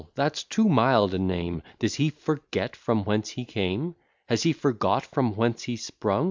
that's 0.15 0.41
too 0.43 0.67
mild 0.67 1.13
a 1.13 1.19
name; 1.19 1.61
Does 1.77 1.93
he 1.93 2.09
forget 2.09 2.75
from 2.75 3.03
whence 3.03 3.29
he 3.29 3.45
came? 3.45 3.93
Has 4.25 4.41
he 4.41 4.51
forgot 4.51 5.05
from 5.05 5.35
whence 5.35 5.61
he 5.61 5.75
sprung? 5.75 6.19